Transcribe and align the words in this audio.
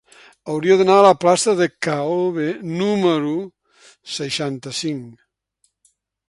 Hauria 0.51 0.77
d'anar 0.77 0.93
a 1.01 1.03
la 1.07 1.11
plaça 1.25 1.53
de 1.59 1.67
K-obe 1.87 2.47
número 2.81 3.35
seixanta-cinc. 4.15 5.23